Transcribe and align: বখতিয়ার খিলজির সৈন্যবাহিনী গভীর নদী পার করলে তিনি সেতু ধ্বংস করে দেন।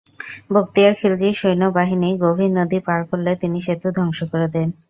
বখতিয়ার 0.51 0.93
খিলজির 0.99 1.35
সৈন্যবাহিনী 1.41 2.09
গভীর 2.23 2.51
নদী 2.59 2.79
পার 2.87 3.01
করলে 3.09 3.31
তিনি 3.41 3.57
সেতু 3.61 3.87
ধ্বংস 3.97 4.19
করে 4.31 4.47
দেন। 4.55 4.69